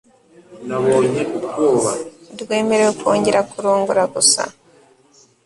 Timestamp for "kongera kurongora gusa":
2.99-4.41